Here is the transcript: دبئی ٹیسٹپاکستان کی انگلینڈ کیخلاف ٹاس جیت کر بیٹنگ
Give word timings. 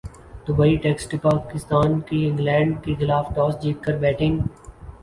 دبئی 0.47 0.75
ٹیسٹپاکستان 0.83 1.99
کی 2.07 2.25
انگلینڈ 2.27 2.75
کیخلاف 2.83 3.33
ٹاس 3.35 3.61
جیت 3.63 3.83
کر 3.83 3.97
بیٹنگ 3.99 4.39